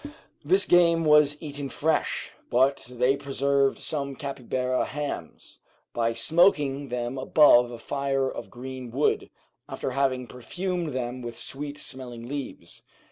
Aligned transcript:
This 0.43 0.65
game 0.65 1.05
was 1.05 1.37
eaten 1.43 1.69
fresh, 1.69 2.31
but 2.49 2.87
they 2.89 3.15
preserved 3.15 3.77
some 3.77 4.15
capybara 4.15 4.83
hams, 4.85 5.59
by 5.93 6.13
smoking 6.13 6.89
them 6.89 7.19
above 7.19 7.69
a 7.69 7.77
fire 7.77 8.27
of 8.27 8.49
green 8.49 8.89
wood, 8.89 9.29
after 9.69 9.91
having 9.91 10.25
perfumed 10.25 10.93
them 10.93 11.21
with 11.21 11.37
sweet 11.37 11.77
smelling 11.77 12.27
leaves. 12.27 12.81